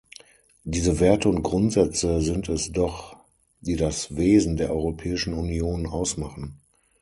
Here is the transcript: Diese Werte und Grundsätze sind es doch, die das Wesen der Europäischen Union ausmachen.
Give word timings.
Diese 0.63 0.99
Werte 0.99 1.29
und 1.29 1.43
Grundsätze 1.43 2.21
sind 2.23 2.49
es 2.49 2.71
doch, 2.71 3.17
die 3.59 3.75
das 3.75 4.15
Wesen 4.17 4.57
der 4.57 4.71
Europäischen 4.71 5.35
Union 5.35 5.85
ausmachen. 5.85 6.57